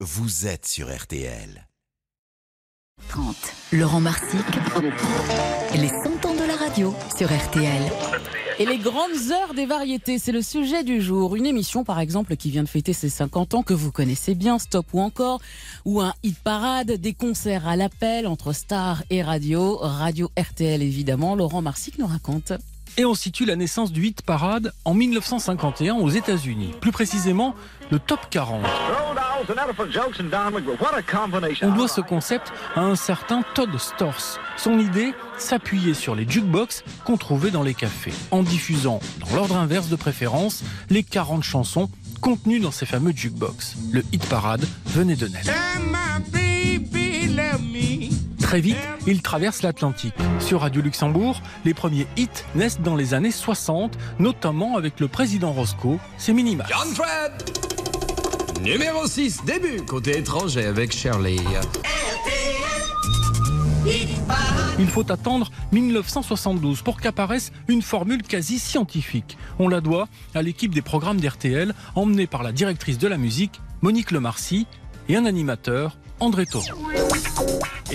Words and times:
vous 0.00 0.46
êtes 0.46 0.66
sur 0.66 0.94
RTL. 0.94 1.66
30. 3.08 3.34
Laurent 3.72 4.00
Marsic, 4.00 4.44
les 5.74 5.88
100 5.88 6.26
ans 6.26 6.34
de 6.34 6.46
la 6.46 6.56
radio 6.56 6.94
sur 7.16 7.28
RTL. 7.28 7.82
Et 8.58 8.66
les 8.66 8.76
grandes 8.76 9.32
heures 9.32 9.54
des 9.54 9.64
variétés, 9.64 10.18
c'est 10.18 10.32
le 10.32 10.42
sujet 10.42 10.84
du 10.84 11.00
jour. 11.00 11.34
Une 11.34 11.46
émission, 11.46 11.82
par 11.82 11.98
exemple, 11.98 12.36
qui 12.36 12.50
vient 12.50 12.62
de 12.62 12.68
fêter 12.68 12.92
ses 12.92 13.08
50 13.08 13.54
ans, 13.54 13.62
que 13.62 13.72
vous 13.72 13.90
connaissez 13.90 14.34
bien, 14.34 14.58
Stop 14.58 14.86
ou 14.92 15.00
encore, 15.00 15.40
ou 15.86 16.02
un 16.02 16.12
hit 16.22 16.38
parade, 16.40 16.92
des 16.92 17.14
concerts 17.14 17.66
à 17.66 17.76
l'appel 17.76 18.26
entre 18.26 18.52
stars 18.52 19.02
et 19.08 19.22
radio. 19.22 19.78
Radio 19.78 20.30
RTL, 20.38 20.82
évidemment. 20.82 21.34
Laurent 21.36 21.62
Marsic 21.62 21.98
nous 21.98 22.06
raconte. 22.06 22.52
Et 22.98 23.06
on 23.06 23.14
situe 23.14 23.46
la 23.46 23.56
naissance 23.56 23.92
du 23.92 24.06
hit 24.06 24.20
parade 24.20 24.72
en 24.84 24.92
1951 24.92 25.94
aux 25.94 26.10
États-Unis. 26.10 26.72
Plus 26.80 26.92
précisément, 26.92 27.54
le 27.90 27.98
top 27.98 28.20
40. 28.30 28.62
On 31.62 31.72
doit 31.72 31.88
ce 31.88 32.00
concept 32.00 32.52
à 32.74 32.80
un 32.80 32.96
certain 32.96 33.42
Todd 33.54 33.76
Storrs. 33.78 34.38
Son 34.56 34.78
idée, 34.78 35.14
s'appuyer 35.38 35.94
sur 35.94 36.14
les 36.14 36.28
jukebox 36.28 36.82
qu'on 37.04 37.16
trouvait 37.16 37.50
dans 37.50 37.62
les 37.62 37.74
cafés, 37.74 38.12
en 38.30 38.42
diffusant, 38.42 39.00
dans 39.20 39.36
l'ordre 39.36 39.56
inverse 39.56 39.88
de 39.88 39.96
préférence, 39.96 40.64
les 40.90 41.02
40 41.02 41.42
chansons 41.42 41.90
contenues 42.20 42.60
dans 42.60 42.70
ces 42.70 42.86
fameux 42.86 43.12
jukebox. 43.14 43.76
Le 43.92 44.02
hit 44.12 44.26
parade 44.28 44.64
venait 44.86 45.16
de 45.16 45.28
naître. 45.28 45.52
Très 48.40 48.60
vite, 48.60 48.76
il 49.06 49.22
traverse 49.22 49.62
l'Atlantique. 49.62 50.14
Sur 50.38 50.60
Radio 50.60 50.80
Luxembourg, 50.80 51.42
les 51.64 51.74
premiers 51.74 52.06
hits 52.16 52.28
naissent 52.54 52.80
dans 52.80 52.94
les 52.94 53.12
années 53.12 53.32
60, 53.32 53.98
notamment 54.20 54.76
avec 54.76 55.00
le 55.00 55.08
président 55.08 55.52
Roscoe, 55.52 55.98
c'est 56.16 56.32
minimal. 56.32 56.66
John 56.70 56.94
Fred 56.94 57.85
Numéro 58.62 59.06
6, 59.06 59.44
début, 59.44 59.82
côté 59.82 60.18
étranger 60.18 60.64
avec 60.64 60.92
Shirley. 60.92 61.36
Il 64.78 64.86
faut 64.88 65.10
attendre 65.10 65.50
1972 65.72 66.82
pour 66.82 67.00
qu'apparaisse 67.00 67.52
une 67.68 67.82
formule 67.82 68.22
quasi 68.22 68.58
scientifique. 68.58 69.38
On 69.58 69.68
la 69.68 69.80
doit 69.80 70.08
à 70.34 70.42
l'équipe 70.42 70.74
des 70.74 70.82
programmes 70.82 71.20
d'RTL, 71.20 71.74
emmenée 71.94 72.26
par 72.26 72.42
la 72.42 72.52
directrice 72.52 72.98
de 72.98 73.08
la 73.08 73.16
musique, 73.16 73.60
Monique 73.82 74.10
Lemarcy, 74.10 74.66
et 75.08 75.16
un 75.16 75.24
animateur, 75.24 75.96
André 76.20 76.46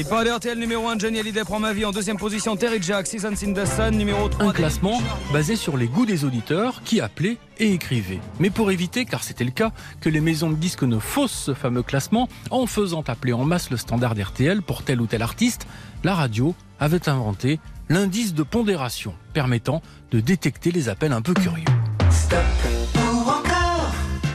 pas 0.09 0.23
RTL 0.23 0.57
numéro 0.57 0.87
1, 0.87 0.99
Johnny 0.99 1.19
Hallyday 1.19 1.43
prend 1.43 1.59
ma 1.59 1.73
vie 1.73 1.85
en 1.85 1.91
deuxième 1.91 2.17
position, 2.17 2.55
Terry 2.55 2.81
Jack, 2.81 3.07
Seasons 3.07 3.43
in 3.43 3.53
the 3.53 3.65
Sun, 3.65 3.97
numéro 3.97 4.29
3. 4.29 4.45
Un 4.45 4.51
classement 4.51 5.01
basé 5.33 5.55
sur 5.55 5.75
les 5.75 5.87
goûts 5.87 6.05
des 6.05 6.23
auditeurs 6.23 6.81
qui 6.83 7.01
appelaient 7.01 7.37
et 7.57 7.73
écrivaient. 7.73 8.21
Mais 8.39 8.49
pour 8.49 8.71
éviter, 8.71 9.05
car 9.05 9.23
c'était 9.23 9.43
le 9.43 9.51
cas, 9.51 9.71
que 9.99 10.09
les 10.09 10.21
maisons 10.21 10.49
de 10.49 10.55
disques 10.55 10.83
ne 10.83 10.99
faussent 10.99 11.31
ce 11.31 11.53
fameux 11.53 11.83
classement 11.83 12.29
en 12.51 12.67
faisant 12.67 13.03
appeler 13.07 13.33
en 13.33 13.43
masse 13.43 13.69
le 13.69 13.77
standard 13.77 14.15
RTL 14.17 14.61
pour 14.61 14.83
tel 14.83 15.01
ou 15.01 15.07
tel 15.07 15.21
artiste, 15.21 15.67
la 16.03 16.15
radio 16.15 16.55
avait 16.79 17.09
inventé 17.09 17.59
l'indice 17.89 18.33
de 18.33 18.43
pondération 18.43 19.13
permettant 19.33 19.81
de 20.11 20.19
détecter 20.19 20.71
les 20.71 20.89
appels 20.89 21.13
un 21.13 21.21
peu 21.21 21.33
curieux. 21.33 21.65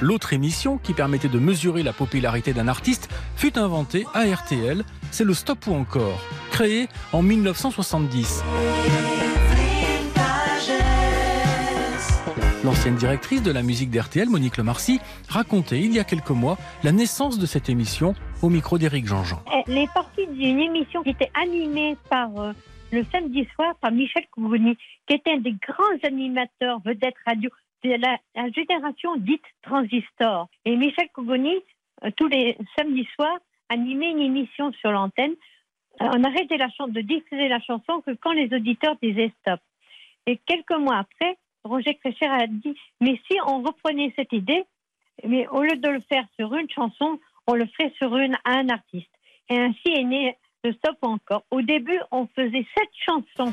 L'autre 0.07 0.33
émission 0.33 0.79
qui 0.79 0.93
permettait 0.93 1.27
de 1.27 1.41
mesurer 1.41 1.83
la 1.83 1.93
popularité 1.93 2.53
d'un 2.53 2.69
artiste 2.69 3.13
fut 3.35 3.59
inventée 3.59 4.07
à 4.15 4.23
RTL, 4.23 4.85
c'est 5.11 5.25
le 5.25 5.35
Stop 5.35 5.67
ou 5.67 5.75
encore, 5.75 6.23
créé 6.53 6.87
en 7.13 7.23
1970. 7.23 8.45
L'ancienne 12.63 12.95
directrice 12.95 13.43
de 13.43 13.51
la 13.51 13.65
musique 13.65 13.91
d'RTL, 13.91 14.29
Monique 14.29 14.59
Lemarcy, 14.59 15.01
racontait 15.29 15.81
il 15.81 15.93
y 15.93 15.99
a 15.99 16.05
quelques 16.05 16.31
mois 16.31 16.57
la 16.85 16.93
naissance 16.93 17.41
de 17.41 17.47
cette 17.47 17.69
émission 17.69 18.15
au 18.43 18.49
micro 18.49 18.79
d'Éric 18.79 19.09
Jean-Jean. 19.09 19.43
Elle 19.67 19.77
est 19.77 19.93
partie 19.93 20.29
d'une 20.29 20.61
émission 20.61 21.03
qui 21.03 21.11
était 21.11 21.33
animée 21.35 21.97
par 22.09 22.29
euh, 22.39 22.53
le 22.93 23.05
samedi 23.11 23.45
soir 23.57 23.75
par 23.81 23.91
Michel 23.91 24.23
Cougoni, 24.31 24.77
qui 25.09 25.17
était 25.17 25.33
un 25.33 25.39
des 25.39 25.57
grands 25.67 25.99
animateurs 26.05 26.79
vedettes 26.85 27.17
radio 27.27 27.51
la, 27.87 28.19
la 28.35 28.51
génération 28.51 29.17
dite 29.17 29.45
transistor. 29.63 30.49
Et 30.65 30.77
Michel 30.77 31.09
Cougoni, 31.13 31.55
euh, 32.05 32.11
tous 32.17 32.29
les 32.29 32.57
samedis 32.77 33.09
soirs, 33.15 33.39
animait 33.69 34.11
une 34.11 34.21
émission 34.21 34.73
sur 34.81 34.91
l'antenne. 34.93 35.35
Euh, 36.03 36.11
on 36.15 36.25
arrêtait 36.25 36.57
la 36.57 36.69
chan- 36.71 36.89
de 36.89 37.01
diffuser 37.01 37.49
la 37.49 37.61
chanson 37.61 38.01
que 38.07 38.13
quand 38.13 38.33
les 38.33 38.53
auditeurs 38.55 38.97
disaient 39.03 39.33
stop. 39.41 39.61
Et 40.27 40.39
quelques 40.47 40.77
mois 40.79 40.99
après, 40.99 41.37
Roger 41.65 41.95
Crécher 41.95 42.27
a 42.27 42.47
dit 42.47 42.77
Mais 43.01 43.21
si 43.31 43.39
on 43.47 43.63
reprenait 43.63 44.13
cette 44.17 44.33
idée, 44.33 44.65
mais 45.25 45.47
au 45.49 45.63
lieu 45.63 45.77
de 45.77 45.89
le 45.89 46.01
faire 46.09 46.25
sur 46.39 46.55
une 46.55 46.69
chanson, 46.71 47.19
on 47.47 47.55
le 47.55 47.67
ferait 47.67 47.93
sur 47.97 48.17
une 48.17 48.35
à 48.45 48.59
un 48.59 48.69
artiste. 48.69 49.11
Et 49.49 49.59
ainsi 49.59 49.89
est 49.89 50.05
né 50.05 50.37
le 50.65 50.73
stop 50.75 50.97
encore. 51.03 51.45
Au 51.51 51.63
début, 51.63 51.99
on 52.11 52.27
faisait 52.35 52.67
sept 52.77 52.91
chansons. 53.07 53.53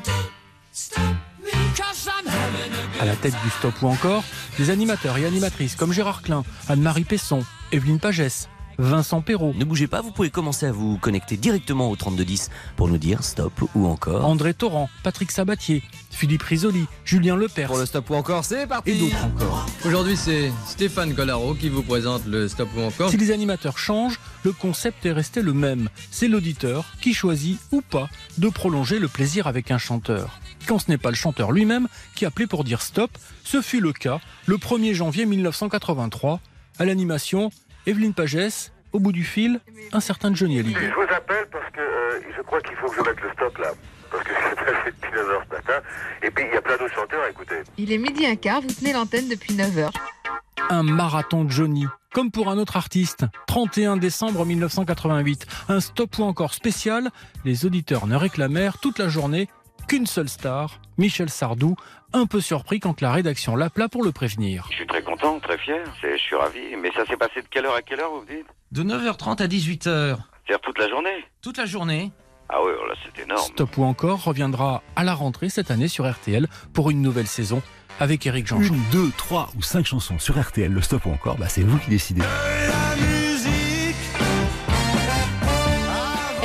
À 3.00 3.04
la 3.04 3.16
tête 3.16 3.34
du 3.42 3.50
Stop 3.50 3.74
ou 3.82 3.88
encore, 3.88 4.24
des 4.58 4.70
animateurs 4.70 5.18
et 5.18 5.26
animatrices 5.26 5.76
comme 5.76 5.92
Gérard 5.92 6.22
Klein, 6.22 6.44
Anne-Marie 6.68 7.04
Pesson, 7.04 7.44
Evelyne 7.72 7.98
Pagès, 7.98 8.48
Vincent 8.78 9.20
Perrault, 9.20 9.54
Ne 9.56 9.64
bougez 9.64 9.86
pas, 9.86 10.00
vous 10.00 10.10
pouvez 10.10 10.30
commencer 10.30 10.66
à 10.66 10.72
vous 10.72 10.98
connecter 10.98 11.36
directement 11.36 11.90
au 11.90 11.96
3210 11.96 12.50
pour 12.76 12.88
nous 12.88 12.98
dire 12.98 13.22
stop 13.22 13.52
ou 13.74 13.86
encore. 13.86 14.24
André 14.24 14.54
Torrent, 14.54 14.88
Patrick 15.02 15.30
Sabatier, 15.30 15.82
Philippe 16.10 16.42
Risoli, 16.42 16.86
Julien 17.04 17.36
Lepers 17.36 17.68
Pour 17.68 17.78
le 17.78 17.86
stop 17.86 18.10
ou 18.10 18.14
encore, 18.14 18.44
c'est 18.44 18.66
parti 18.66 18.90
et 18.90 18.98
d'autres 18.98 19.24
encore. 19.24 19.66
Aujourd'hui, 19.84 20.16
c'est 20.16 20.52
Stéphane 20.66 21.14
Collaro 21.14 21.54
qui 21.54 21.68
vous 21.68 21.82
présente 21.82 22.26
le 22.26 22.48
Stop 22.48 22.68
ou 22.76 22.80
encore. 22.80 23.10
Si 23.10 23.16
les 23.16 23.30
animateurs 23.30 23.78
changent, 23.78 24.18
le 24.44 24.52
concept 24.52 25.04
est 25.06 25.12
resté 25.12 25.42
le 25.42 25.52
même. 25.52 25.88
C'est 26.10 26.28
l'auditeur 26.28 26.84
qui 27.00 27.14
choisit 27.14 27.58
ou 27.70 27.80
pas 27.80 28.08
de 28.38 28.48
prolonger 28.48 28.98
le 28.98 29.08
plaisir 29.08 29.46
avec 29.46 29.70
un 29.70 29.78
chanteur. 29.78 30.40
Quand 30.66 30.78
ce 30.78 30.90
n'est 30.90 30.98
pas 30.98 31.10
le 31.10 31.16
chanteur 31.16 31.52
lui-même 31.52 31.88
qui 32.14 32.24
appelait 32.24 32.46
pour 32.46 32.64
dire 32.64 32.80
stop, 32.80 33.10
ce 33.44 33.60
fut 33.60 33.80
le 33.80 33.92
cas 33.92 34.20
le 34.46 34.56
1er 34.56 34.94
janvier 34.94 35.26
1983. 35.26 36.40
À 36.78 36.84
l'animation, 36.84 37.50
Evelyne 37.86 38.14
Pagès, 38.14 38.72
au 38.92 39.00
bout 39.00 39.12
du 39.12 39.24
fil, 39.24 39.60
un 39.92 40.00
certain 40.00 40.34
Johnny 40.34 40.58
Hallyday. 40.58 40.88
Je 40.88 40.94
vous 40.94 41.14
appelle 41.14 41.46
parce 41.50 41.70
que 41.72 41.80
euh, 41.80 42.20
je 42.36 42.42
crois 42.42 42.60
qu'il 42.60 42.76
faut 42.76 42.88
que 42.88 42.96
je 42.96 43.02
mette 43.02 43.20
le 43.20 43.30
stop 43.32 43.58
là. 43.58 43.72
Parce 44.10 44.24
que 44.24 44.30
c'est 44.48 44.56
passé 44.56 44.92
depuis 45.00 45.10
9h 45.10 45.42
ce 45.48 45.54
matin. 45.54 45.86
Et 46.22 46.30
puis 46.30 46.44
il 46.48 46.54
y 46.54 46.56
a 46.56 46.62
plein 46.62 46.76
d'autres 46.76 46.94
chanteurs 46.94 47.22
à 47.22 47.30
écouter. 47.30 47.56
Il 47.76 47.92
est 47.92 47.98
midi 47.98 48.26
un 48.26 48.36
quart, 48.36 48.60
vous 48.60 48.72
tenez 48.72 48.92
l'antenne 48.92 49.28
depuis 49.28 49.54
9h. 49.54 49.90
Un 50.70 50.82
marathon 50.82 51.46
Johnny, 51.48 51.84
comme 52.14 52.30
pour 52.30 52.48
un 52.48 52.56
autre 52.56 52.76
artiste. 52.76 53.26
31 53.48 53.98
décembre 53.98 54.46
1988, 54.46 55.46
un 55.68 55.80
stop 55.80 56.18
ou 56.18 56.22
encore 56.22 56.54
spécial. 56.54 57.10
Les 57.44 57.66
auditeurs 57.66 58.06
ne 58.06 58.16
réclamèrent 58.16 58.78
toute 58.78 58.98
la 58.98 59.08
journée 59.08 59.48
qu'une 59.94 60.06
seule 60.06 60.28
star, 60.28 60.80
Michel 60.98 61.30
Sardou, 61.30 61.76
un 62.12 62.26
peu 62.26 62.40
surpris 62.40 62.80
quand 62.80 63.00
la 63.00 63.12
rédaction 63.12 63.54
l'appela 63.54 63.88
pour 63.88 64.02
le 64.02 64.10
prévenir. 64.10 64.66
Je 64.70 64.76
suis 64.78 64.86
très 64.88 65.02
content, 65.02 65.38
très 65.38 65.56
fier. 65.56 65.84
C'est- 66.00 66.18
Je 66.18 66.22
suis 66.22 66.34
ravi. 66.34 66.58
Mais 66.82 66.90
ça 66.96 67.06
s'est 67.06 67.16
passé 67.16 67.42
de 67.42 67.46
quelle 67.48 67.64
heure 67.66 67.76
à 67.76 67.82
quelle 67.82 68.00
heure 68.00 68.10
vous 68.10 68.24
dites? 68.24 68.46
De 68.72 68.82
9h30 68.82 69.40
à 69.40 69.46
18h. 69.46 70.16
C'est-à-dire 70.46 70.60
toute 70.62 70.78
la 70.80 70.88
journée? 70.88 71.24
Toute 71.42 71.58
la 71.58 71.66
journée. 71.66 72.10
Ah 72.48 72.56
oui, 72.64 72.72
oh 72.76 72.86
là 72.88 72.94
c'est 73.04 73.22
énorme. 73.22 73.40
Stop 73.40 73.78
ou 73.78 73.84
encore 73.84 74.24
reviendra 74.24 74.82
à 74.96 75.04
la 75.04 75.14
rentrée 75.14 75.48
cette 75.48 75.70
année 75.70 75.86
sur 75.88 76.10
RTL 76.10 76.48
pour 76.72 76.90
une 76.90 77.00
nouvelle 77.00 77.28
saison 77.28 77.62
avec 78.00 78.26
Eric 78.26 78.48
jean 78.48 78.60
Une, 78.60 78.82
deux, 78.90 79.10
trois 79.16 79.48
ou 79.56 79.62
cinq 79.62 79.86
chansons 79.86 80.18
sur 80.18 80.36
RTL, 80.40 80.72
le 80.72 80.82
stop 80.82 81.06
ou 81.06 81.10
encore, 81.10 81.36
bah 81.36 81.48
c'est 81.48 81.62
vous 81.62 81.78
qui 81.78 81.90
décidez. 81.90 82.22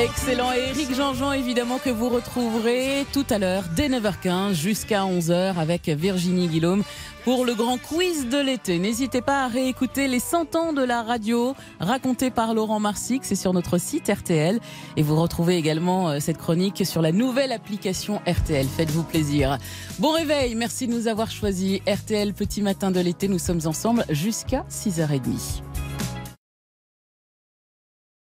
Excellent. 0.09 0.51
Et 0.53 0.69
Eric 0.69 0.95
Jean-Jean, 0.95 1.33
évidemment, 1.33 1.77
que 1.77 1.89
vous 1.89 2.09
retrouverez 2.09 3.05
tout 3.13 3.25
à 3.29 3.37
l'heure, 3.37 3.63
dès 3.75 3.89
9h15 3.89 4.53
jusqu'à 4.53 5.01
11h 5.01 5.57
avec 5.57 5.87
Virginie 5.89 6.47
Guillaume 6.47 6.83
pour 7.23 7.45
le 7.45 7.53
grand 7.53 7.77
quiz 7.77 8.27
de 8.27 8.39
l'été. 8.39 8.79
N'hésitez 8.79 9.21
pas 9.21 9.45
à 9.45 9.47
réécouter 9.47 10.07
les 10.07 10.19
100 10.19 10.55
ans 10.55 10.73
de 10.73 10.83
la 10.83 11.03
radio 11.03 11.55
racontés 11.79 12.31
par 12.31 12.53
Laurent 12.53 12.79
Marsic. 12.79 13.23
C'est 13.23 13.35
sur 13.35 13.53
notre 13.53 13.77
site 13.77 14.09
RTL. 14.09 14.59
Et 14.97 15.03
vous 15.03 15.15
retrouvez 15.15 15.57
également 15.57 16.09
euh, 16.09 16.19
cette 16.19 16.37
chronique 16.37 16.85
sur 16.85 17.01
la 17.01 17.11
nouvelle 17.11 17.51
application 17.51 18.21
RTL. 18.27 18.65
Faites-vous 18.67 19.03
plaisir. 19.03 19.57
Bon 19.99 20.11
réveil. 20.11 20.55
Merci 20.55 20.87
de 20.87 20.93
nous 20.93 21.07
avoir 21.07 21.29
choisi 21.29 21.81
RTL 21.87 22.33
Petit 22.33 22.61
Matin 22.61 22.89
de 22.89 22.99
l'été. 22.99 23.27
Nous 23.27 23.39
sommes 23.39 23.61
ensemble 23.65 24.05
jusqu'à 24.09 24.65
6h30. 24.71 25.68